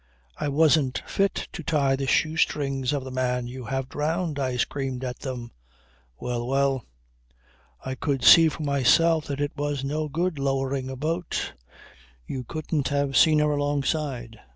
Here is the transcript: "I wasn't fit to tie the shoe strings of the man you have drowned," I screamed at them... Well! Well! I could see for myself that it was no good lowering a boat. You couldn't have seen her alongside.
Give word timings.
"I 0.35 0.47
wasn't 0.49 1.03
fit 1.05 1.47
to 1.53 1.61
tie 1.61 1.95
the 1.95 2.07
shoe 2.07 2.35
strings 2.35 2.91
of 2.91 3.03
the 3.03 3.11
man 3.11 3.45
you 3.45 3.65
have 3.65 3.87
drowned," 3.87 4.39
I 4.39 4.57
screamed 4.57 5.03
at 5.03 5.19
them... 5.19 5.51
Well! 6.17 6.47
Well! 6.47 6.85
I 7.85 7.93
could 7.93 8.23
see 8.23 8.49
for 8.49 8.63
myself 8.63 9.25
that 9.27 9.39
it 9.39 9.55
was 9.55 9.83
no 9.83 10.09
good 10.09 10.39
lowering 10.39 10.89
a 10.89 10.95
boat. 10.95 11.53
You 12.25 12.43
couldn't 12.43 12.87
have 12.87 13.15
seen 13.15 13.37
her 13.37 13.51
alongside. 13.51 14.39